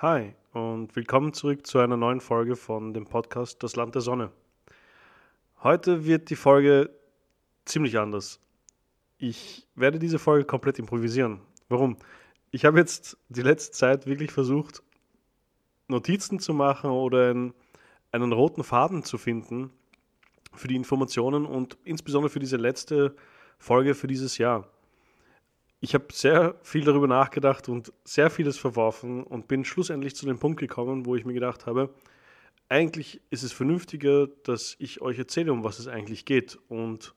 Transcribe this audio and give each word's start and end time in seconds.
Hi 0.00 0.32
und 0.52 0.94
willkommen 0.94 1.32
zurück 1.32 1.66
zu 1.66 1.80
einer 1.80 1.96
neuen 1.96 2.20
Folge 2.20 2.54
von 2.54 2.94
dem 2.94 3.04
Podcast 3.04 3.64
Das 3.64 3.74
Land 3.74 3.96
der 3.96 4.00
Sonne. 4.00 4.30
Heute 5.64 6.04
wird 6.04 6.30
die 6.30 6.36
Folge 6.36 6.90
ziemlich 7.64 7.98
anders. 7.98 8.38
Ich 9.16 9.66
werde 9.74 9.98
diese 9.98 10.20
Folge 10.20 10.44
komplett 10.44 10.78
improvisieren. 10.78 11.40
Warum? 11.68 11.96
Ich 12.52 12.64
habe 12.64 12.78
jetzt 12.78 13.16
die 13.28 13.42
letzte 13.42 13.72
Zeit 13.72 14.06
wirklich 14.06 14.30
versucht, 14.30 14.84
Notizen 15.88 16.38
zu 16.38 16.54
machen 16.54 16.90
oder 16.90 17.30
einen, 17.30 17.52
einen 18.12 18.30
roten 18.30 18.62
Faden 18.62 19.02
zu 19.02 19.18
finden 19.18 19.72
für 20.54 20.68
die 20.68 20.76
Informationen 20.76 21.44
und 21.44 21.76
insbesondere 21.82 22.30
für 22.30 22.38
diese 22.38 22.56
letzte 22.56 23.16
Folge 23.58 23.96
für 23.96 24.06
dieses 24.06 24.38
Jahr 24.38 24.70
ich 25.80 25.94
habe 25.94 26.06
sehr 26.12 26.56
viel 26.62 26.84
darüber 26.84 27.06
nachgedacht 27.06 27.68
und 27.68 27.92
sehr 28.04 28.30
vieles 28.30 28.58
verworfen 28.58 29.22
und 29.22 29.46
bin 29.48 29.64
schlussendlich 29.64 30.16
zu 30.16 30.26
dem 30.26 30.38
Punkt 30.38 30.58
gekommen, 30.58 31.06
wo 31.06 31.14
ich 31.14 31.24
mir 31.24 31.34
gedacht 31.34 31.66
habe, 31.66 31.94
eigentlich 32.68 33.20
ist 33.30 33.44
es 33.44 33.52
vernünftiger, 33.52 34.26
dass 34.44 34.76
ich 34.78 35.00
euch 35.00 35.18
erzähle, 35.18 35.52
um 35.52 35.64
was 35.64 35.78
es 35.78 35.88
eigentlich 35.88 36.24
geht. 36.24 36.58
Und 36.68 37.14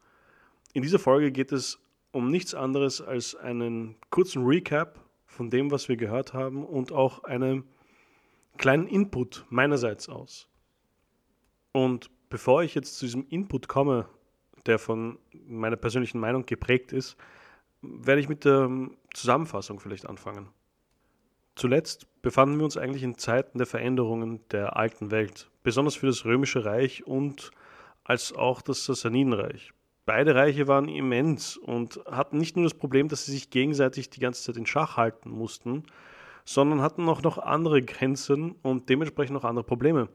in 0.74 0.82
dieser 0.82 1.00
Folge 1.00 1.32
geht 1.32 1.52
es 1.52 1.80
um 2.12 2.30
nichts 2.30 2.54
anderes 2.54 3.02
als 3.02 3.36
einen 3.36 3.96
kurzen 4.10 4.46
Recap 4.46 5.00
von 5.26 5.50
dem, 5.50 5.72
was 5.72 5.90
wir 5.90 5.98
gehört 5.98 6.34
haben 6.34 6.66
und 6.66 6.92
auch 6.92 7.24
einen 7.24 7.66
kleinen 8.58 8.88
Input 8.88 9.46
meinerseits 9.50 10.08
aus. 10.08 10.48
Und 11.72 12.10
bevor 12.30 12.64
ich 12.64 12.76
jetzt 12.76 12.98
zu 12.98 13.06
diesem 13.06 13.26
Input 13.30 13.68
komme, 13.68 14.08
der 14.66 14.78
von 14.78 15.18
meiner 15.32 15.78
persönlichen 15.78 16.20
Meinung 16.20 16.46
geprägt 16.46 16.94
ist, 16.94 17.18
werde 17.82 18.22
ich 18.22 18.30
mit 18.30 18.46
der 18.46 18.62
ähm, 18.62 18.98
Zusammenfassung 19.14 19.80
vielleicht 19.80 20.08
anfangen. 20.08 20.50
Zuletzt 21.56 22.08
befanden 22.22 22.58
wir 22.58 22.66
uns 22.66 22.78
eigentlich 22.78 23.04
in 23.04 23.18
Zeiten 23.18 23.58
der 23.58 23.68
Veränderungen 23.68 24.40
der 24.52 24.78
alten 24.78 25.12
Welt, 25.12 25.50
besonders 25.64 25.96
für 25.96 26.08
das 26.08 26.26
Römische 26.26 26.66
Reich 26.66 27.06
und 27.06 27.52
als 28.04 28.34
auch 28.34 28.62
das 28.62 28.86
Sassanidenreich. 28.86 29.74
Beide 30.06 30.34
Reiche 30.34 30.68
waren 30.68 30.88
immens 30.88 31.58
und 31.58 32.00
hatten 32.10 32.38
nicht 32.38 32.56
nur 32.56 32.66
das 32.66 32.74
Problem, 32.74 33.08
dass 33.08 33.26
sie 33.26 33.34
sich 33.34 33.50
gegenseitig 33.50 34.10
die 34.10 34.20
ganze 34.20 34.44
Zeit 34.44 34.58
in 34.58 34.66
Schach 34.66 34.98
halten 34.98 35.30
mussten, 35.30 35.84
sondern 36.46 36.82
hatten 36.82 37.08
auch 37.08 37.22
noch 37.22 37.38
andere 37.38 37.82
Grenzen 37.84 38.54
und 38.64 38.90
dementsprechend 38.90 39.34
noch 39.34 39.44
andere 39.44 39.64
Probleme. 39.64 40.10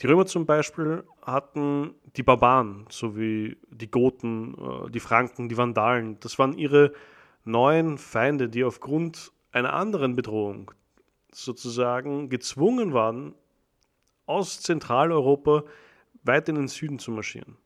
Die 0.00 0.06
Römer 0.06 0.26
zum 0.26 0.46
Beispiel 0.46 1.04
hatten 1.22 1.94
die 2.16 2.22
Barbaren, 2.22 2.86
sowie 2.88 3.56
die 3.70 3.90
Goten, 3.90 4.54
äh, 4.54 4.90
die 4.90 5.00
Franken, 5.00 5.48
die 5.48 5.56
Vandalen. 5.56 6.18
Das 6.20 6.38
waren 6.38 6.58
ihre 6.58 6.92
neuen 7.44 7.98
Feinde, 7.98 8.48
die 8.48 8.64
aufgrund 8.64 9.32
einer 9.52 9.72
anderen 9.72 10.16
Bedrohung 10.16 10.70
sozusagen 11.32 12.28
gezwungen 12.28 12.92
waren, 12.92 13.34
aus 14.26 14.60
Zentraleuropa 14.60 15.64
weit 16.22 16.48
in 16.48 16.54
den 16.56 16.68
Süden 16.68 16.98
zu 16.98 17.10
marschieren. 17.10 17.56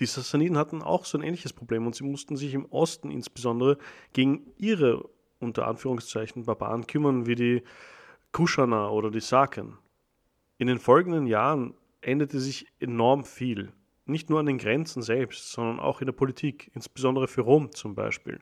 Die 0.00 0.06
Sassaniden 0.06 0.56
hatten 0.56 0.82
auch 0.82 1.04
so 1.04 1.18
ein 1.18 1.22
ähnliches 1.22 1.52
Problem 1.52 1.86
und 1.86 1.94
sie 1.94 2.04
mussten 2.04 2.36
sich 2.36 2.54
im 2.54 2.64
Osten 2.66 3.10
insbesondere 3.10 3.78
gegen 4.12 4.52
ihre 4.56 5.08
unter 5.38 5.66
Anführungszeichen 5.66 6.44
Barbaren 6.44 6.86
kümmern, 6.86 7.26
wie 7.26 7.34
die 7.34 7.62
Kuschana 8.32 8.88
oder 8.88 9.10
die 9.10 9.20
Saken. 9.20 9.76
In 10.62 10.68
den 10.68 10.78
folgenden 10.78 11.26
Jahren 11.26 11.74
änderte 12.02 12.38
sich 12.38 12.68
enorm 12.78 13.24
viel. 13.24 13.72
Nicht 14.06 14.30
nur 14.30 14.38
an 14.38 14.46
den 14.46 14.58
Grenzen 14.58 15.02
selbst, 15.02 15.50
sondern 15.50 15.80
auch 15.80 16.00
in 16.00 16.06
der 16.06 16.12
Politik, 16.12 16.70
insbesondere 16.72 17.26
für 17.26 17.40
Rom 17.40 17.72
zum 17.72 17.96
Beispiel. 17.96 18.38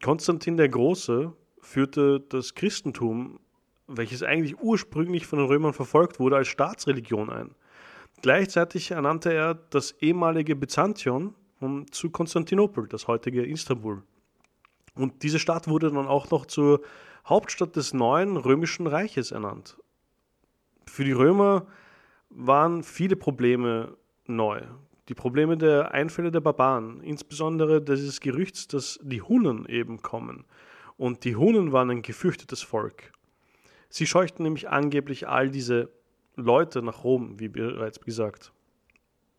Konstantin 0.00 0.56
der 0.56 0.68
Große 0.68 1.32
führte 1.58 2.20
das 2.20 2.54
Christentum, 2.54 3.40
welches 3.88 4.22
eigentlich 4.22 4.60
ursprünglich 4.60 5.26
von 5.26 5.40
den 5.40 5.48
Römern 5.48 5.72
verfolgt 5.72 6.20
wurde, 6.20 6.36
als 6.36 6.46
Staatsreligion 6.46 7.30
ein. 7.30 7.56
Gleichzeitig 8.22 8.92
ernannte 8.92 9.32
er 9.32 9.54
das 9.54 9.90
ehemalige 9.98 10.54
Byzantion 10.54 11.34
zu 11.90 12.10
Konstantinopel, 12.10 12.86
das 12.86 13.08
heutige 13.08 13.44
Istanbul. 13.44 14.04
Und 14.94 15.24
diese 15.24 15.40
Stadt 15.40 15.66
wurde 15.66 15.90
dann 15.90 16.06
auch 16.06 16.30
noch 16.30 16.46
zur 16.46 16.82
Hauptstadt 17.26 17.74
des 17.74 17.92
neuen 17.92 18.36
römischen 18.36 18.86
Reiches 18.86 19.32
ernannt 19.32 19.79
für 20.90 21.04
die 21.04 21.12
Römer 21.12 21.66
waren 22.30 22.82
viele 22.82 23.16
Probleme 23.16 23.96
neu. 24.26 24.60
Die 25.08 25.14
Probleme 25.14 25.56
der 25.56 25.92
Einfälle 25.92 26.30
der 26.30 26.40
Barbaren, 26.40 27.00
insbesondere 27.00 27.80
dieses 27.80 28.20
Gerüchts, 28.20 28.68
dass 28.68 28.98
die 29.02 29.22
Hunnen 29.22 29.66
eben 29.66 30.02
kommen. 30.02 30.44
Und 30.96 31.24
die 31.24 31.36
Hunnen 31.36 31.72
waren 31.72 31.90
ein 31.90 32.02
gefürchtetes 32.02 32.62
Volk. 32.62 33.12
Sie 33.88 34.06
scheuchten 34.06 34.42
nämlich 34.42 34.68
angeblich 34.68 35.26
all 35.26 35.50
diese 35.50 35.90
Leute 36.36 36.82
nach 36.82 37.02
Rom, 37.02 37.40
wie 37.40 37.48
bereits 37.48 38.00
gesagt. 38.00 38.52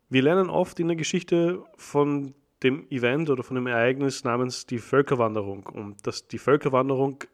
Wir 0.08 0.22
lernen 0.22 0.50
oft 0.50 0.78
in 0.80 0.88
der 0.88 0.96
Geschichte 0.96 1.62
von 1.76 2.34
dem 2.62 2.86
Event 2.90 3.30
oder 3.30 3.42
von 3.42 3.54
dem 3.54 3.66
Ereignis 3.66 4.24
namens 4.24 4.66
die 4.66 4.78
Völkerwanderung 4.78 5.66
und 5.66 6.06
dass 6.06 6.28
die 6.28 6.38
Völkerwanderung 6.38 7.24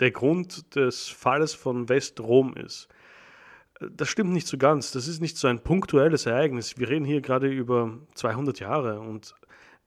der 0.00 0.10
Grund 0.10 0.74
des 0.74 1.08
Falles 1.08 1.54
von 1.54 1.88
Westrom 1.88 2.54
ist 2.54 2.88
das 3.80 4.08
stimmt 4.08 4.32
nicht 4.32 4.46
so 4.46 4.58
ganz. 4.58 4.90
Das 4.92 5.08
ist 5.08 5.20
nicht 5.20 5.36
so 5.36 5.48
ein 5.48 5.60
punktuelles 5.60 6.26
Ereignis. 6.26 6.78
Wir 6.78 6.88
reden 6.88 7.04
hier 7.04 7.20
gerade 7.20 7.48
über 7.48 7.98
200 8.14 8.60
Jahre 8.60 9.00
und 9.00 9.34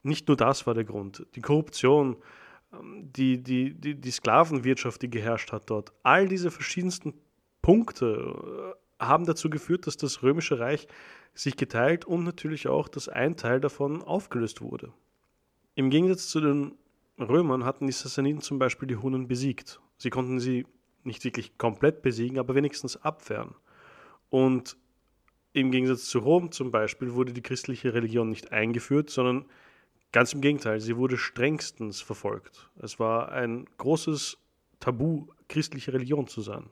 nicht 0.04 0.28
nur 0.28 0.38
das 0.38 0.66
war 0.66 0.74
der 0.74 0.84
Grund. 0.84 1.26
Die 1.36 1.42
Korruption, 1.42 2.18
ähm, 2.74 3.10
die, 3.16 3.42
die, 3.42 3.74
die, 3.74 3.96
die 3.96 4.12
Sklavenwirtschaft, 4.12 5.02
die 5.02 5.10
geherrscht 5.10 5.52
hat 5.52 5.70
dort, 5.70 5.92
all 6.04 6.28
diese 6.28 6.52
verschiedensten 6.52 7.14
Punkte 7.62 8.76
äh, 9.00 9.06
haben 9.06 9.26
dazu 9.26 9.50
geführt, 9.50 9.88
dass 9.88 9.98
das 9.98 10.24
Römische 10.24 10.60
Reich 10.60 10.88
sich 11.34 11.58
geteilt 11.58 12.06
und 12.06 12.24
natürlich 12.24 12.68
auch, 12.68 12.88
dass 12.88 13.10
ein 13.10 13.36
Teil 13.36 13.60
davon 13.60 14.04
aufgelöst 14.04 14.62
wurde. 14.62 14.92
Im 15.76 15.90
Gegensatz 15.90 16.28
zu 16.28 16.42
den 16.42 16.74
Römern 17.18 17.66
hatten 17.66 17.88
die 17.88 17.94
Sassaniden 17.94 18.42
zum 18.42 18.60
Beispiel 18.60 18.88
die 18.88 18.98
Hunnen 18.98 19.28
besiegt. 19.28 19.80
Sie 19.98 20.10
konnten 20.10 20.40
sie 20.40 20.66
nicht 21.04 21.24
wirklich 21.24 21.58
komplett 21.58 22.02
besiegen, 22.02 22.38
aber 22.38 22.56
wenigstens 22.56 22.98
abwehren. 22.98 23.56
Und 24.32 24.78
im 25.54 25.72
Gegensatz 25.72 26.06
zu 26.06 26.20
Rom 26.20 26.52
zum 26.52 26.72
Beispiel 26.72 27.14
wurde 27.14 27.34
die 27.34 27.42
christliche 27.42 27.94
Religion 27.94 28.30
nicht 28.30 28.52
eingeführt, 28.54 29.10
sondern 29.10 29.46
ganz 30.14 30.34
im 30.34 30.42
Gegenteil, 30.42 30.80
sie 30.80 30.96
wurde 30.96 31.18
strengstens 31.18 32.02
verfolgt. 32.02 32.70
Es 32.82 33.00
war 33.00 33.32
ein 33.34 33.66
großes 33.78 34.38
Tabu, 34.80 35.28
christliche 35.50 35.94
Religion 35.94 36.28
zu 36.28 36.42
sein. 36.42 36.70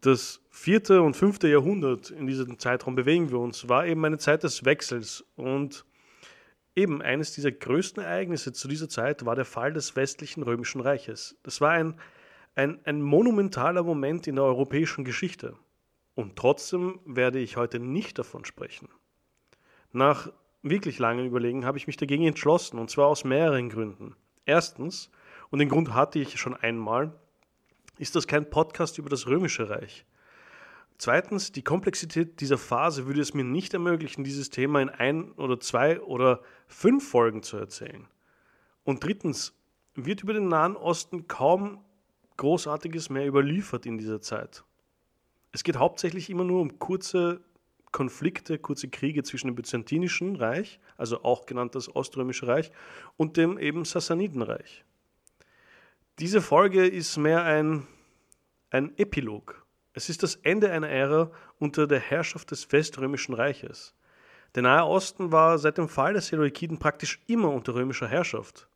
Das 0.00 0.40
vierte 0.48 1.02
und 1.02 1.14
fünfte 1.14 1.48
Jahrhundert, 1.48 2.10
in 2.10 2.26
diesem 2.26 2.58
Zeitraum 2.58 2.94
bewegen 2.94 3.30
wir 3.30 3.38
uns, 3.40 3.68
war 3.68 3.84
eben 3.86 4.04
eine 4.04 4.18
Zeit 4.18 4.44
des 4.44 4.64
Wechsels. 4.64 5.24
Und 5.34 5.84
eben 6.76 7.02
eines 7.02 7.32
dieser 7.32 7.50
größten 7.50 8.02
Ereignisse 8.02 8.52
zu 8.52 8.68
dieser 8.68 8.88
Zeit 8.88 9.26
war 9.26 9.34
der 9.34 9.44
Fall 9.44 9.72
des 9.72 9.96
westlichen 9.96 10.44
römischen 10.44 10.80
Reiches. 10.80 11.36
Das 11.42 11.60
war 11.60 11.72
ein, 11.72 12.00
ein, 12.54 12.78
ein 12.84 13.02
monumentaler 13.02 13.82
Moment 13.82 14.28
in 14.28 14.36
der 14.36 14.44
europäischen 14.44 15.04
Geschichte. 15.04 15.56
Und 16.14 16.36
trotzdem 16.36 17.00
werde 17.04 17.38
ich 17.38 17.56
heute 17.56 17.78
nicht 17.78 18.18
davon 18.18 18.44
sprechen. 18.44 18.88
Nach 19.92 20.32
wirklich 20.62 20.98
langem 20.98 21.26
Überlegen 21.26 21.64
habe 21.64 21.78
ich 21.78 21.86
mich 21.86 21.96
dagegen 21.96 22.26
entschlossen, 22.26 22.78
und 22.78 22.90
zwar 22.90 23.06
aus 23.06 23.24
mehreren 23.24 23.68
Gründen. 23.70 24.16
Erstens, 24.44 25.10
und 25.50 25.58
den 25.58 25.68
Grund 25.68 25.94
hatte 25.94 26.18
ich 26.18 26.38
schon 26.38 26.54
einmal, 26.54 27.12
ist 27.98 28.16
das 28.16 28.26
kein 28.26 28.48
Podcast 28.48 28.98
über 28.98 29.08
das 29.08 29.26
Römische 29.26 29.68
Reich. 29.68 30.04
Zweitens, 30.98 31.52
die 31.52 31.62
Komplexität 31.62 32.40
dieser 32.40 32.58
Phase 32.58 33.06
würde 33.06 33.22
es 33.22 33.32
mir 33.32 33.44
nicht 33.44 33.72
ermöglichen, 33.72 34.22
dieses 34.22 34.50
Thema 34.50 34.82
in 34.82 34.90
ein 34.90 35.32
oder 35.32 35.58
zwei 35.58 36.00
oder 36.00 36.42
fünf 36.66 37.08
Folgen 37.08 37.42
zu 37.42 37.56
erzählen. 37.56 38.06
Und 38.84 39.02
drittens, 39.02 39.54
wird 39.94 40.22
über 40.22 40.34
den 40.34 40.48
Nahen 40.48 40.76
Osten 40.76 41.26
kaum 41.26 41.84
Großartiges 42.36 43.10
mehr 43.10 43.26
überliefert 43.26 43.86
in 43.86 43.98
dieser 43.98 44.20
Zeit. 44.20 44.64
Es 45.52 45.64
geht 45.64 45.76
hauptsächlich 45.76 46.30
immer 46.30 46.44
nur 46.44 46.60
um 46.60 46.78
kurze 46.78 47.40
Konflikte, 47.92 48.58
kurze 48.58 48.88
Kriege 48.88 49.22
zwischen 49.22 49.48
dem 49.48 49.56
Byzantinischen 49.56 50.36
Reich, 50.36 50.78
also 50.96 51.24
auch 51.24 51.46
genannt 51.46 51.74
das 51.74 51.94
Oströmische 51.94 52.46
Reich, 52.46 52.70
und 53.16 53.36
dem 53.36 53.58
eben 53.58 53.84
Sassanidenreich. 53.84 54.84
Diese 56.18 56.40
Folge 56.40 56.86
ist 56.86 57.16
mehr 57.16 57.42
ein, 57.42 57.86
ein 58.70 58.96
Epilog. 58.96 59.66
Es 59.92 60.08
ist 60.08 60.22
das 60.22 60.36
Ende 60.36 60.70
einer 60.70 60.88
Ära 60.88 61.32
unter 61.58 61.86
der 61.86 61.98
Herrschaft 61.98 62.50
des 62.52 62.70
Weströmischen 62.70 63.34
Reiches. 63.34 63.94
Der 64.54 64.62
Nahe 64.62 64.84
Osten 64.84 65.32
war 65.32 65.58
seit 65.58 65.78
dem 65.78 65.88
Fall 65.88 66.12
der 66.12 66.22
Seleukiden 66.22 66.78
praktisch 66.78 67.20
immer 67.26 67.50
unter 67.50 67.74
römischer 67.74 68.08
Herrschaft. 68.08 68.68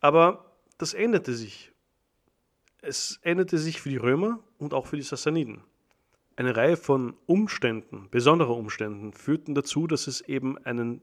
Aber 0.00 0.56
das 0.78 0.94
änderte 0.94 1.34
sich. 1.34 1.72
Es 2.82 3.18
änderte 3.22 3.58
sich 3.58 3.80
für 3.80 3.90
die 3.90 3.98
Römer 3.98 4.40
und 4.58 4.72
auch 4.72 4.86
für 4.86 4.96
die 4.96 5.02
Sassaniden. 5.02 5.62
Eine 6.40 6.56
Reihe 6.56 6.78
von 6.78 7.18
Umständen, 7.26 8.08
besonderer 8.10 8.56
Umständen, 8.56 9.12
führten 9.12 9.54
dazu, 9.54 9.86
dass 9.86 10.06
es 10.06 10.22
eben 10.22 10.56
einen 10.56 11.02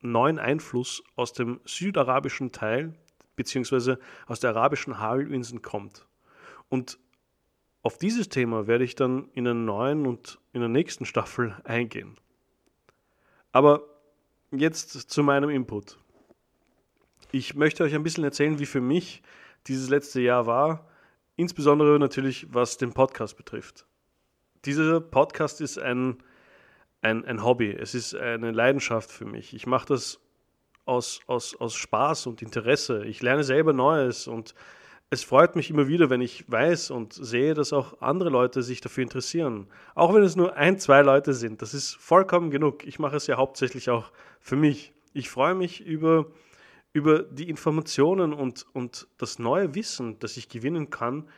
neuen 0.00 0.40
Einfluss 0.40 1.04
aus 1.14 1.32
dem 1.32 1.60
südarabischen 1.64 2.50
Teil 2.50 2.92
beziehungsweise 3.36 4.00
aus 4.26 4.40
der 4.40 4.50
arabischen 4.50 4.98
Halbinsel 4.98 5.60
kommt. 5.60 6.08
Und 6.68 6.98
auf 7.82 7.96
dieses 7.96 8.28
Thema 8.28 8.66
werde 8.66 8.82
ich 8.82 8.96
dann 8.96 9.28
in 9.34 9.44
der 9.44 9.54
neuen 9.54 10.04
und 10.04 10.40
in 10.52 10.58
der 10.58 10.68
nächsten 10.68 11.04
Staffel 11.04 11.54
eingehen. 11.62 12.16
Aber 13.52 13.84
jetzt 14.50 14.90
zu 14.90 15.22
meinem 15.22 15.48
Input. 15.48 15.96
Ich 17.30 17.54
möchte 17.54 17.84
euch 17.84 17.94
ein 17.94 18.02
bisschen 18.02 18.24
erzählen, 18.24 18.58
wie 18.58 18.66
für 18.66 18.80
mich 18.80 19.22
dieses 19.68 19.88
letzte 19.90 20.20
Jahr 20.20 20.46
war, 20.46 20.88
insbesondere 21.36 22.00
natürlich 22.00 22.52
was 22.52 22.78
den 22.78 22.92
Podcast 22.92 23.36
betrifft. 23.36 23.86
Dieser 24.66 25.00
Podcast 25.00 25.60
ist 25.60 25.78
ein, 25.78 26.16
ein, 27.00 27.24
ein 27.24 27.44
Hobby, 27.44 27.70
es 27.70 27.94
ist 27.94 28.16
eine 28.16 28.50
Leidenschaft 28.50 29.12
für 29.12 29.24
mich. 29.24 29.54
Ich 29.54 29.64
mache 29.64 29.86
das 29.86 30.20
aus, 30.84 31.20
aus, 31.28 31.54
aus 31.54 31.76
Spaß 31.76 32.26
und 32.26 32.42
Interesse. 32.42 33.04
Ich 33.04 33.22
lerne 33.22 33.44
selber 33.44 33.72
Neues 33.72 34.26
und 34.26 34.56
es 35.08 35.22
freut 35.22 35.54
mich 35.54 35.70
immer 35.70 35.86
wieder, 35.86 36.10
wenn 36.10 36.20
ich 36.20 36.50
weiß 36.50 36.90
und 36.90 37.12
sehe, 37.12 37.54
dass 37.54 37.72
auch 37.72 38.00
andere 38.00 38.28
Leute 38.28 38.64
sich 38.64 38.80
dafür 38.80 39.04
interessieren. 39.04 39.68
Auch 39.94 40.12
wenn 40.12 40.24
es 40.24 40.34
nur 40.34 40.56
ein, 40.56 40.80
zwei 40.80 41.02
Leute 41.02 41.32
sind. 41.32 41.62
Das 41.62 41.72
ist 41.72 41.94
vollkommen 41.94 42.50
genug. 42.50 42.84
Ich 42.84 42.98
mache 42.98 43.14
es 43.14 43.28
ja 43.28 43.36
hauptsächlich 43.36 43.88
auch 43.88 44.10
für 44.40 44.56
mich. 44.56 44.92
Ich 45.12 45.30
freue 45.30 45.54
mich 45.54 45.80
über, 45.80 46.26
über 46.92 47.22
die 47.22 47.48
Informationen 47.48 48.32
und, 48.32 48.66
und 48.72 49.06
das 49.16 49.38
neue 49.38 49.76
Wissen, 49.76 50.18
das 50.18 50.36
ich 50.36 50.48
gewinnen 50.48 50.90
kann, 50.90 51.28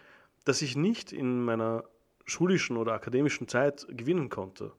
das 0.47 0.63
ich 0.63 0.77
nicht 0.77 1.13
in 1.13 1.45
meiner 1.45 1.85
schulischen 2.29 2.77
oder 2.77 2.93
akademischen 2.93 3.49
Zeit 3.49 3.87
gewinnen 3.91 4.29
konnte. 4.29 4.73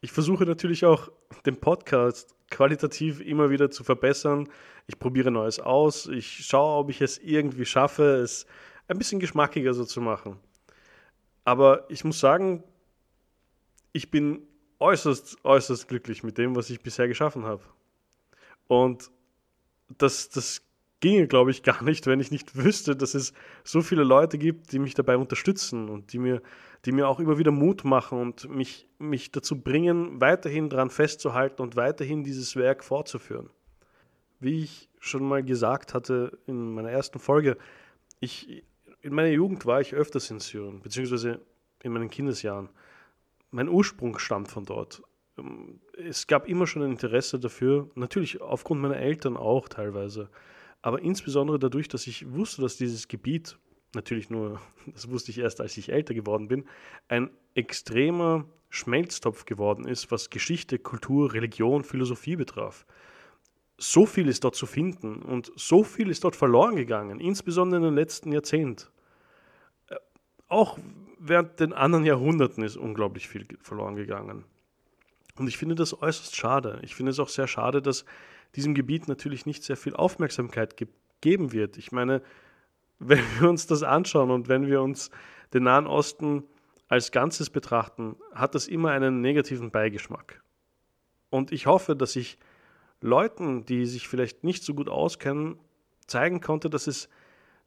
Ich 0.00 0.12
versuche 0.12 0.44
natürlich 0.44 0.84
auch 0.84 1.10
den 1.46 1.60
Podcast 1.60 2.34
qualitativ 2.50 3.20
immer 3.20 3.50
wieder 3.50 3.70
zu 3.70 3.84
verbessern. 3.84 4.48
Ich 4.86 4.98
probiere 4.98 5.30
Neues 5.30 5.60
aus. 5.60 6.06
Ich 6.06 6.46
schaue, 6.46 6.78
ob 6.78 6.90
ich 6.90 7.00
es 7.00 7.18
irgendwie 7.18 7.64
schaffe, 7.64 8.16
es 8.16 8.46
ein 8.88 8.98
bisschen 8.98 9.20
geschmackiger 9.20 9.72
so 9.74 9.84
zu 9.84 10.00
machen. 10.00 10.38
Aber 11.44 11.84
ich 11.88 12.04
muss 12.04 12.18
sagen, 12.18 12.64
ich 13.92 14.10
bin 14.10 14.46
äußerst, 14.78 15.44
äußerst 15.44 15.88
glücklich 15.88 16.22
mit 16.22 16.38
dem, 16.38 16.56
was 16.56 16.70
ich 16.70 16.80
bisher 16.80 17.06
geschaffen 17.06 17.44
habe. 17.44 17.62
Und 18.66 19.10
das, 19.98 20.28
das 20.30 20.62
ginge, 21.00 21.26
glaube 21.26 21.50
ich, 21.50 21.62
gar 21.62 21.82
nicht, 21.82 22.06
wenn 22.06 22.20
ich 22.20 22.30
nicht 22.30 22.56
wüsste, 22.56 22.94
dass 22.94 23.14
es 23.14 23.32
so 23.64 23.80
viele 23.80 24.04
Leute 24.04 24.38
gibt, 24.38 24.72
die 24.72 24.78
mich 24.78 24.94
dabei 24.94 25.16
unterstützen 25.16 25.88
und 25.88 26.12
die 26.12 26.18
mir, 26.18 26.42
die 26.84 26.92
mir 26.92 27.08
auch 27.08 27.20
immer 27.20 27.38
wieder 27.38 27.50
Mut 27.50 27.84
machen 27.84 28.20
und 28.20 28.48
mich, 28.48 28.86
mich 28.98 29.32
dazu 29.32 29.60
bringen, 29.60 30.20
weiterhin 30.20 30.68
daran 30.68 30.90
festzuhalten 30.90 31.62
und 31.62 31.76
weiterhin 31.76 32.22
dieses 32.22 32.54
Werk 32.56 32.84
fortzuführen. 32.84 33.50
Wie 34.38 34.62
ich 34.62 34.88
schon 34.98 35.26
mal 35.26 35.42
gesagt 35.42 35.94
hatte 35.94 36.38
in 36.46 36.74
meiner 36.74 36.90
ersten 36.90 37.18
Folge, 37.18 37.56
ich, 38.20 38.62
in 39.00 39.14
meiner 39.14 39.30
Jugend 39.30 39.66
war 39.66 39.80
ich 39.80 39.94
öfters 39.94 40.30
in 40.30 40.40
Syrien, 40.40 40.80
beziehungsweise 40.80 41.40
in 41.82 41.92
meinen 41.92 42.10
Kindesjahren. 42.10 42.68
Mein 43.50 43.68
Ursprung 43.68 44.18
stammt 44.18 44.48
von 44.48 44.64
dort. 44.64 45.02
Es 45.96 46.26
gab 46.26 46.46
immer 46.46 46.66
schon 46.66 46.82
ein 46.82 46.92
Interesse 46.92 47.38
dafür, 47.38 47.90
natürlich 47.94 48.42
aufgrund 48.42 48.82
meiner 48.82 48.98
Eltern 48.98 49.36
auch 49.36 49.68
teilweise 49.68 50.28
aber 50.82 51.02
insbesondere 51.02 51.58
dadurch, 51.58 51.88
dass 51.88 52.06
ich 52.06 52.30
wusste, 52.32 52.62
dass 52.62 52.76
dieses 52.76 53.08
Gebiet, 53.08 53.58
natürlich 53.94 54.30
nur, 54.30 54.60
das 54.86 55.10
wusste 55.10 55.30
ich 55.30 55.38
erst, 55.38 55.60
als 55.60 55.76
ich 55.76 55.92
älter 55.92 56.14
geworden 56.14 56.48
bin, 56.48 56.64
ein 57.08 57.30
extremer 57.54 58.46
Schmelztopf 58.68 59.44
geworden 59.44 59.86
ist, 59.86 60.10
was 60.10 60.30
Geschichte, 60.30 60.78
Kultur, 60.78 61.32
Religion, 61.32 61.82
Philosophie 61.82 62.36
betraf. 62.36 62.86
So 63.76 64.06
viel 64.06 64.28
ist 64.28 64.44
dort 64.44 64.54
zu 64.54 64.66
finden 64.66 65.22
und 65.22 65.50
so 65.56 65.82
viel 65.82 66.10
ist 66.10 66.22
dort 66.22 66.36
verloren 66.36 66.76
gegangen, 66.76 67.18
insbesondere 67.18 67.78
in 67.78 67.84
den 67.84 67.94
letzten 67.94 68.30
Jahrzehnten. 68.30 68.88
Äh, 69.88 69.96
auch 70.48 70.78
während 71.18 71.58
den 71.60 71.72
anderen 71.72 72.04
Jahrhunderten 72.04 72.62
ist 72.62 72.76
unglaublich 72.76 73.28
viel 73.28 73.46
verloren 73.60 73.96
gegangen. 73.96 74.44
Und 75.36 75.48
ich 75.48 75.56
finde 75.56 75.74
das 75.74 75.94
äußerst 75.94 76.36
schade. 76.36 76.78
Ich 76.82 76.94
finde 76.94 77.10
es 77.10 77.18
auch 77.18 77.28
sehr 77.28 77.46
schade, 77.46 77.80
dass 77.80 78.04
diesem 78.56 78.74
Gebiet 78.74 79.08
natürlich 79.08 79.46
nicht 79.46 79.62
sehr 79.62 79.76
viel 79.76 79.94
Aufmerksamkeit 79.94 80.76
ge 80.76 80.88
geben 81.20 81.52
wird. 81.52 81.76
Ich 81.76 81.92
meine, 81.92 82.22
wenn 82.98 83.22
wir 83.38 83.48
uns 83.48 83.66
das 83.66 83.82
anschauen 83.82 84.30
und 84.30 84.48
wenn 84.48 84.66
wir 84.66 84.80
uns 84.82 85.10
den 85.52 85.64
Nahen 85.64 85.86
Osten 85.86 86.44
als 86.88 87.12
Ganzes 87.12 87.50
betrachten, 87.50 88.16
hat 88.32 88.54
das 88.54 88.66
immer 88.66 88.90
einen 88.90 89.20
negativen 89.20 89.70
Beigeschmack. 89.70 90.42
Und 91.28 91.52
ich 91.52 91.66
hoffe, 91.66 91.94
dass 91.94 92.16
ich 92.16 92.38
Leuten, 93.00 93.64
die 93.64 93.86
sich 93.86 94.08
vielleicht 94.08 94.44
nicht 94.44 94.64
so 94.64 94.74
gut 94.74 94.88
auskennen, 94.88 95.58
zeigen 96.06 96.40
konnte, 96.40 96.68
dass 96.68 96.86
es 96.86 97.08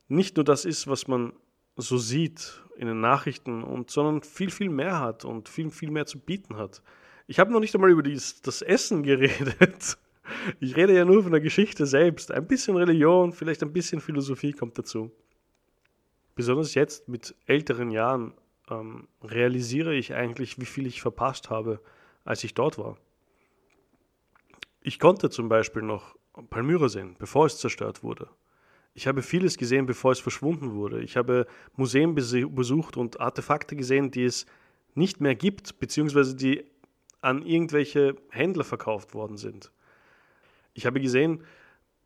nicht 0.07 0.35
nur 0.35 0.43
das 0.43 0.65
ist, 0.65 0.87
was 0.87 1.07
man 1.07 1.33
so 1.75 1.97
sieht 1.97 2.61
in 2.75 2.87
den 2.87 3.01
Nachrichten, 3.01 3.63
und, 3.63 3.89
sondern 3.89 4.21
viel, 4.21 4.51
viel 4.51 4.69
mehr 4.69 4.99
hat 4.99 5.25
und 5.25 5.49
viel, 5.49 5.71
viel 5.71 5.91
mehr 5.91 6.05
zu 6.05 6.19
bieten 6.19 6.57
hat. 6.57 6.83
Ich 7.25 7.39
habe 7.39 7.51
noch 7.51 7.59
nicht 7.59 7.73
einmal 7.73 7.89
über 7.89 8.03
dies, 8.03 8.41
das 8.41 8.61
Essen 8.61 9.03
geredet. 9.03 9.97
Ich 10.59 10.75
rede 10.75 10.95
ja 10.95 11.05
nur 11.05 11.23
von 11.23 11.31
der 11.31 11.41
Geschichte 11.41 11.85
selbst. 11.85 12.31
Ein 12.31 12.47
bisschen 12.47 12.77
Religion, 12.77 13.33
vielleicht 13.33 13.63
ein 13.63 13.73
bisschen 13.73 14.01
Philosophie 14.01 14.53
kommt 14.53 14.77
dazu. 14.77 15.11
Besonders 16.35 16.73
jetzt 16.73 17.07
mit 17.07 17.35
älteren 17.45 17.91
Jahren 17.91 18.33
ähm, 18.69 19.07
realisiere 19.21 19.93
ich 19.93 20.13
eigentlich, 20.13 20.59
wie 20.59 20.65
viel 20.65 20.87
ich 20.87 21.01
verpasst 21.01 21.49
habe, 21.49 21.79
als 22.23 22.43
ich 22.43 22.53
dort 22.53 22.77
war. 22.77 22.97
Ich 24.81 24.99
konnte 24.99 25.29
zum 25.29 25.49
Beispiel 25.49 25.81
noch 25.81 26.15
Palmyra 26.49 26.89
sehen, 26.89 27.15
bevor 27.19 27.45
es 27.45 27.57
zerstört 27.57 28.03
wurde. 28.03 28.29
Ich 28.95 29.07
habe 29.07 29.21
vieles 29.21 29.57
gesehen, 29.57 29.85
bevor 29.85 30.11
es 30.11 30.19
verschwunden 30.19 30.73
wurde. 30.73 31.01
Ich 31.01 31.17
habe 31.17 31.47
Museen 31.75 32.15
besucht 32.15 32.97
und 32.97 33.19
Artefakte 33.19 33.75
gesehen, 33.75 34.11
die 34.11 34.25
es 34.25 34.45
nicht 34.93 35.19
mehr 35.21 35.35
gibt, 35.35 35.79
beziehungsweise 35.79 36.35
die 36.35 36.63
an 37.21 37.43
irgendwelche 37.43 38.15
Händler 38.29 38.63
verkauft 38.63 39.13
worden 39.13 39.37
sind. 39.37 39.71
Ich 40.73 40.85
habe 40.85 40.99
gesehen, 40.99 41.43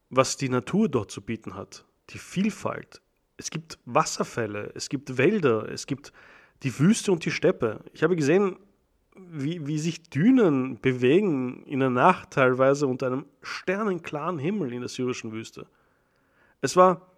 was 0.09 0.37
die 0.37 0.49
Natur 0.49 0.89
dort 0.89 1.11
zu 1.11 1.21
bieten 1.21 1.55
hat. 1.55 1.85
Die 2.09 2.17
Vielfalt. 2.17 3.01
Es 3.37 3.49
gibt 3.49 3.77
Wasserfälle, 3.85 4.71
es 4.73 4.89
gibt 4.89 5.17
Wälder, 5.17 5.69
es 5.69 5.85
gibt 5.85 6.11
die 6.63 6.77
Wüste 6.79 7.11
und 7.11 7.23
die 7.25 7.31
Steppe. 7.31 7.83
Ich 7.93 8.03
habe 8.03 8.15
gesehen, 8.15 8.57
wie, 9.15 9.65
wie 9.67 9.79
sich 9.79 10.09
Dünen 10.09 10.79
bewegen 10.79 11.63
in 11.63 11.79
der 11.79 11.89
Nacht 11.89 12.31
teilweise 12.31 12.87
unter 12.87 13.07
einem 13.07 13.25
sternenklaren 13.41 14.39
Himmel 14.39 14.73
in 14.73 14.81
der 14.81 14.89
syrischen 14.89 15.31
Wüste. 15.31 15.67
Es 16.61 16.75
war 16.75 17.11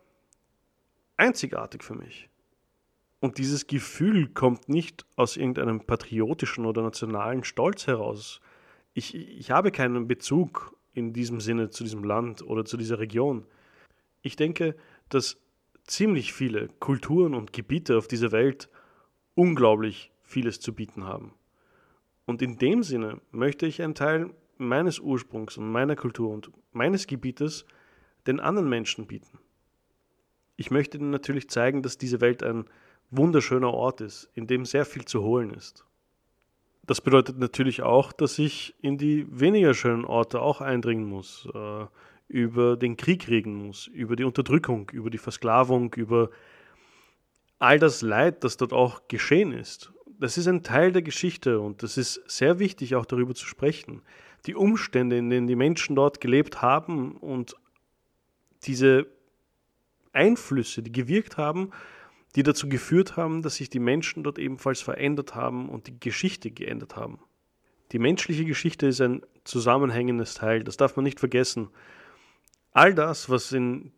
einzigartig 1.18 1.84
für 1.84 1.96
mich. 1.96 2.30
Und 3.20 3.38
dieses 3.38 3.68
Gefühl 3.68 4.30
kommt 4.30 4.70
nicht 4.70 5.06
aus 5.18 5.36
irgendeinem 5.36 5.82
patriotischen 5.82 6.66
oder 6.66 6.82
nationalen 6.82 7.44
Stolz 7.44 7.86
heraus. 7.88 8.40
Ich, 8.94 9.14
ich 9.14 9.52
habe 9.52 9.72
keinen 9.72 10.08
Bezug 10.08 10.74
in 10.94 11.14
diesem 11.14 11.40
Sinne 11.40 11.70
zu 11.70 11.84
diesem 11.84 12.04
Land 12.04 12.42
oder 12.42 12.66
zu 12.66 12.78
dieser 12.78 13.00
Region. 13.00 13.46
Ich 14.22 14.36
denke, 14.36 14.76
dass 15.10 15.38
ziemlich 15.86 16.34
viele 16.34 16.70
Kulturen 16.80 17.34
und 17.34 17.54
Gebiete 17.54 17.98
auf 17.98 18.08
dieser 18.08 18.32
Welt 18.32 18.70
unglaublich 19.36 20.12
vieles 20.22 20.60
zu 20.60 20.74
bieten 20.74 21.06
haben. 21.06 21.34
Und 22.26 22.42
in 22.42 22.58
dem 22.58 22.84
Sinne 22.84 23.22
möchte 23.32 23.66
ich 23.66 23.82
einen 23.82 23.96
Teil 23.96 24.32
meines 24.58 25.00
Ursprungs 25.00 25.58
und 25.58 25.72
meiner 25.72 25.96
Kultur 25.96 26.30
und 26.30 26.52
meines 26.72 27.08
Gebietes 27.08 27.66
den 28.28 28.40
anderen 28.40 28.70
Menschen 28.70 29.08
bieten. 29.08 29.40
Ich 30.56 30.70
möchte 30.70 30.98
ihnen 30.98 31.10
natürlich 31.10 31.50
zeigen, 31.50 31.82
dass 31.82 31.98
diese 31.98 32.22
Welt 32.22 32.44
ein 32.44 32.66
wunderschöner 33.10 33.74
Ort 33.74 34.02
ist, 34.02 34.30
in 34.36 34.46
dem 34.46 34.66
sehr 34.66 34.86
viel 34.86 35.06
zu 35.06 35.24
holen 35.24 35.52
ist. 35.52 35.86
Das 36.90 37.02
bedeutet 37.02 37.38
natürlich 37.38 37.84
auch, 37.84 38.12
dass 38.12 38.40
ich 38.40 38.74
in 38.82 38.98
die 38.98 39.28
weniger 39.30 39.76
schönen 39.76 40.06
Orte 40.06 40.42
auch 40.42 40.60
eindringen 40.60 41.08
muss, 41.08 41.48
äh, 41.54 41.86
über 42.28 42.78
den 42.78 42.98
Krieg 42.98 43.28
reden 43.28 43.54
muss, 43.54 43.86
über 43.86 44.16
die 44.16 44.24
Unterdrückung, 44.24 44.90
über 44.90 45.12
die 45.12 45.20
Versklavung, 45.20 45.94
über 45.94 46.32
all 47.60 47.78
das 47.78 48.02
Leid, 48.02 48.44
das 48.44 48.58
dort 48.58 48.74
auch 48.74 49.08
geschehen 49.08 49.52
ist. 49.52 49.94
Das 50.20 50.40
ist 50.40 50.48
ein 50.48 50.64
Teil 50.64 50.92
der 50.92 51.04
Geschichte 51.04 51.60
und 51.60 51.84
es 51.84 51.96
ist 51.96 52.24
sehr 52.26 52.58
wichtig, 52.58 52.96
auch 52.96 53.06
darüber 53.06 53.36
zu 53.36 53.46
sprechen. 53.46 54.02
Die 54.48 54.56
Umstände, 54.56 55.16
in 55.16 55.30
denen 55.30 55.46
die 55.46 55.56
Menschen 55.56 55.96
dort 55.96 56.20
gelebt 56.20 56.64
haben 56.64 57.18
und 57.18 57.56
diese 58.64 59.06
Einflüsse, 60.12 60.82
die 60.82 60.92
gewirkt 60.92 61.38
haben, 61.38 61.70
die 62.36 62.44
dazu 62.44 62.70
geführt 62.70 63.18
haben, 63.18 63.42
dass 63.42 63.56
sich 63.56 63.70
die 63.70 63.80
Menschen 63.80 64.24
dort 64.24 64.38
ebenfalls 64.40 64.82
verändert 64.82 65.36
haben 65.36 65.70
und 65.70 65.88
die 65.88 66.00
Geschichte 66.00 66.52
geändert 66.52 66.96
haben. 66.96 67.20
Die 67.92 68.00
menschliche 68.00 68.46
Geschichte 68.46 68.88
ist 68.88 69.02
ein 69.02 69.24
zusammenhängendes 69.44 70.36
Teil, 70.36 70.64
das 70.64 70.78
darf 70.78 70.96
man 70.96 71.04
nicht 71.04 71.20
vergessen. 71.20 71.70
All 72.72 72.94
das, 72.94 73.30
was 73.30 73.52
in 73.52 73.92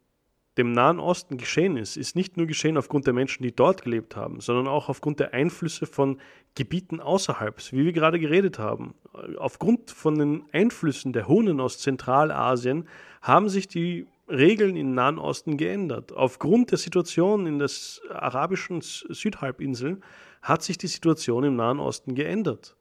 dem 0.57 0.73
Nahen 0.73 0.99
Osten 0.99 1.37
geschehen 1.37 1.77
ist, 1.77 1.97
ist 1.97 2.15
nicht 2.15 2.37
nur 2.37 2.45
geschehen 2.45 2.77
aufgrund 2.77 3.05
der 3.05 3.13
Menschen, 3.13 3.43
die 3.43 3.55
dort 3.55 3.83
gelebt 3.83 4.15
haben, 4.15 4.41
sondern 4.41 4.67
auch 4.67 4.89
aufgrund 4.89 5.19
der 5.19 5.33
Einflüsse 5.33 5.85
von 5.85 6.19
Gebieten 6.55 6.99
außerhalb, 6.99 7.57
wie 7.71 7.85
wir 7.85 7.93
gerade 7.93 8.19
geredet 8.19 8.59
haben. 8.59 8.93
Aufgrund 9.37 9.91
von 9.91 10.17
den 10.17 10.43
Einflüssen 10.51 11.13
der 11.13 11.27
Hunnen 11.27 11.61
aus 11.61 11.79
Zentralasien 11.79 12.87
haben 13.21 13.47
sich 13.49 13.67
die 13.67 14.07
Regeln 14.31 14.77
im 14.77 14.93
Nahen 14.93 15.19
Osten 15.19 15.57
geändert. 15.57 16.13
Aufgrund 16.13 16.71
der 16.71 16.77
Situation 16.77 17.45
in 17.45 17.59
der 17.59 17.69
arabischen 18.09 18.79
Südhalbinsel 18.81 19.99
hat 20.41 20.63
sich 20.63 20.77
die 20.77 20.87
Situation 20.87 21.43
im 21.43 21.55
Nahen 21.55 21.79
Osten 21.79 22.15
geändert. 22.15 22.77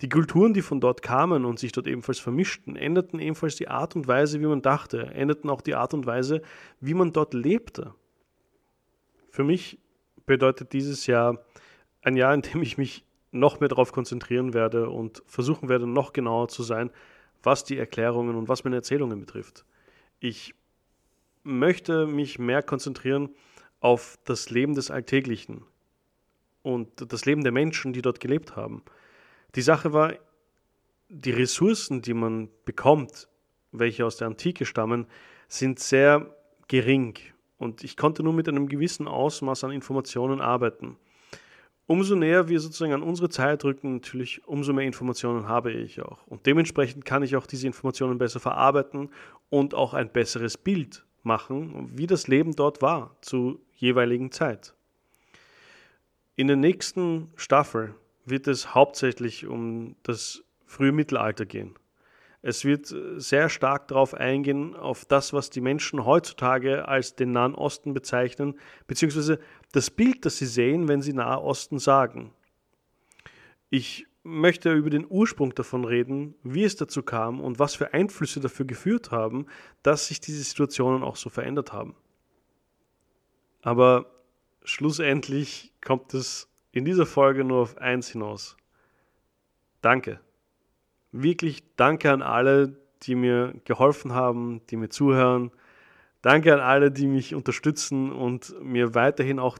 Die 0.00 0.08
Kulturen, 0.08 0.54
die 0.54 0.62
von 0.62 0.80
dort 0.80 1.02
kamen 1.02 1.44
und 1.44 1.58
sich 1.58 1.70
dort 1.70 1.86
ebenfalls 1.86 2.18
vermischten, 2.18 2.76
änderten 2.76 3.20
ebenfalls 3.20 3.56
die 3.56 3.68
Art 3.68 3.94
und 3.94 4.08
Weise, 4.08 4.40
wie 4.40 4.46
man 4.46 4.62
dachte, 4.62 5.06
änderten 5.14 5.50
auch 5.50 5.60
die 5.60 5.74
Art 5.74 5.94
und 5.94 6.06
Weise, 6.06 6.42
wie 6.80 6.94
man 6.94 7.12
dort 7.12 7.32
lebte. 7.34 7.94
Für 9.30 9.44
mich 9.44 9.78
bedeutet 10.26 10.72
dieses 10.72 11.06
Jahr 11.06 11.44
ein 12.02 12.16
Jahr, 12.16 12.34
in 12.34 12.42
dem 12.42 12.62
ich 12.62 12.76
mich 12.76 13.04
noch 13.30 13.60
mehr 13.60 13.68
darauf 13.68 13.92
konzentrieren 13.92 14.54
werde 14.54 14.88
und 14.88 15.22
versuchen 15.26 15.68
werde, 15.68 15.86
noch 15.86 16.12
genauer 16.12 16.48
zu 16.48 16.62
sein, 16.62 16.90
was 17.42 17.64
die 17.64 17.76
Erklärungen 17.76 18.36
und 18.36 18.48
was 18.48 18.64
meine 18.64 18.76
Erzählungen 18.76 19.20
betrifft. 19.20 19.64
Ich 20.24 20.54
möchte 21.42 22.06
mich 22.06 22.38
mehr 22.38 22.62
konzentrieren 22.62 23.28
auf 23.80 24.18
das 24.24 24.48
Leben 24.48 24.74
des 24.74 24.90
Alltäglichen 24.90 25.66
und 26.62 27.12
das 27.12 27.26
Leben 27.26 27.42
der 27.42 27.52
Menschen, 27.52 27.92
die 27.92 28.00
dort 28.00 28.20
gelebt 28.20 28.56
haben. 28.56 28.82
Die 29.54 29.60
Sache 29.60 29.92
war, 29.92 30.14
die 31.10 31.30
Ressourcen, 31.30 32.00
die 32.00 32.14
man 32.14 32.48
bekommt, 32.64 33.28
welche 33.70 34.06
aus 34.06 34.16
der 34.16 34.28
Antike 34.28 34.64
stammen, 34.64 35.06
sind 35.48 35.78
sehr 35.78 36.34
gering 36.68 37.18
und 37.58 37.84
ich 37.84 37.98
konnte 37.98 38.22
nur 38.22 38.32
mit 38.32 38.48
einem 38.48 38.66
gewissen 38.66 39.06
Ausmaß 39.06 39.64
an 39.64 39.72
Informationen 39.72 40.40
arbeiten. 40.40 40.96
Umso 41.86 42.16
näher 42.16 42.48
wir 42.48 42.60
sozusagen 42.60 42.94
an 42.94 43.02
unsere 43.02 43.28
Zeit 43.28 43.62
rücken, 43.64 43.94
natürlich 43.96 44.46
umso 44.46 44.72
mehr 44.72 44.86
Informationen 44.86 45.48
habe 45.48 45.72
ich 45.72 46.00
auch. 46.00 46.26
Und 46.26 46.46
dementsprechend 46.46 47.04
kann 47.04 47.22
ich 47.22 47.36
auch 47.36 47.46
diese 47.46 47.66
Informationen 47.66 48.16
besser 48.16 48.40
verarbeiten 48.40 49.10
und 49.50 49.74
auch 49.74 49.92
ein 49.92 50.10
besseres 50.10 50.56
Bild 50.56 51.04
machen, 51.22 51.90
wie 51.94 52.06
das 52.06 52.26
Leben 52.26 52.56
dort 52.56 52.80
war 52.80 53.16
zur 53.20 53.58
jeweiligen 53.74 54.32
Zeit. 54.32 54.74
In 56.36 56.46
der 56.46 56.56
nächsten 56.56 57.28
Staffel 57.36 57.94
wird 58.24 58.48
es 58.48 58.74
hauptsächlich 58.74 59.46
um 59.46 59.94
das 60.02 60.42
frühe 60.64 60.92
Mittelalter 60.92 61.44
gehen. 61.44 61.74
Es 62.46 62.66
wird 62.66 62.94
sehr 63.16 63.48
stark 63.48 63.88
darauf 63.88 64.12
eingehen, 64.12 64.76
auf 64.76 65.06
das, 65.06 65.32
was 65.32 65.48
die 65.48 65.62
Menschen 65.62 66.04
heutzutage 66.04 66.86
als 66.86 67.16
den 67.16 67.32
Nahen 67.32 67.54
Osten 67.54 67.94
bezeichnen, 67.94 68.60
beziehungsweise 68.86 69.38
das 69.72 69.88
Bild, 69.90 70.26
das 70.26 70.36
sie 70.36 70.44
sehen, 70.44 70.86
wenn 70.86 71.00
sie 71.00 71.14
Nahe 71.14 71.40
Osten 71.40 71.78
sagen. 71.78 72.34
Ich 73.70 74.06
möchte 74.24 74.74
über 74.74 74.90
den 74.90 75.06
Ursprung 75.08 75.54
davon 75.54 75.86
reden, 75.86 76.34
wie 76.42 76.64
es 76.64 76.76
dazu 76.76 77.02
kam 77.02 77.40
und 77.40 77.58
was 77.58 77.76
für 77.76 77.94
Einflüsse 77.94 78.40
dafür 78.40 78.66
geführt 78.66 79.10
haben, 79.10 79.46
dass 79.82 80.08
sich 80.08 80.20
diese 80.20 80.42
Situationen 80.42 81.02
auch 81.02 81.16
so 81.16 81.30
verändert 81.30 81.72
haben. 81.72 81.96
Aber 83.62 84.04
schlussendlich 84.64 85.72
kommt 85.82 86.12
es 86.12 86.50
in 86.72 86.84
dieser 86.84 87.06
Folge 87.06 87.42
nur 87.42 87.62
auf 87.62 87.78
eins 87.78 88.10
hinaus. 88.10 88.58
Danke 89.80 90.20
wirklich 91.14 91.62
danke 91.76 92.10
an 92.12 92.22
alle, 92.22 92.76
die 93.02 93.14
mir 93.14 93.54
geholfen 93.64 94.12
haben, 94.12 94.60
die 94.68 94.76
mir 94.76 94.88
zuhören. 94.88 95.52
Danke 96.22 96.52
an 96.52 96.60
alle, 96.60 96.90
die 96.90 97.06
mich 97.06 97.34
unterstützen 97.34 98.10
und 98.10 98.54
mir 98.60 98.94
weiterhin 98.94 99.38
auch 99.38 99.58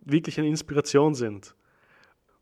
wirklich 0.00 0.38
eine 0.38 0.48
Inspiration 0.48 1.14
sind. 1.14 1.54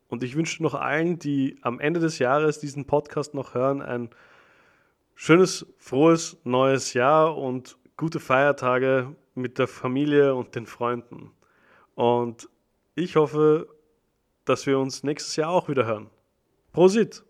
Und 0.09 0.23
ich 0.23 0.37
wünsche 0.37 0.63
noch 0.63 0.75
allen, 0.75 1.19
die 1.19 1.59
am 1.63 1.81
Ende 1.81 2.01
des 2.01 2.19
Jahres 2.19 2.59
diesen 2.59 2.87
Podcast 2.87 3.35
noch 3.35 3.55
hören, 3.55 3.83
ein 3.83 4.11
schönes, 5.15 5.67
frohes 5.79 6.39
neues 6.45 6.95
Jahr 6.95 7.37
und 7.37 7.77
gute 7.97 8.21
Feiertage 8.21 9.15
mit 9.35 9.59
der 9.59 9.69
Familie 9.69 10.35
und 10.35 10.55
den 10.55 10.67
Freunden. 10.67 11.33
Und 11.95 12.49
ich 12.95 13.17
hoffe, 13.17 13.69
dass 14.45 14.67
wir 14.67 14.79
uns 14.79 15.03
nächstes 15.03 15.37
Jahr 15.37 15.51
auch 15.51 15.69
wieder 15.69 15.85
hören. 15.85 16.11
Prosit! 16.73 17.25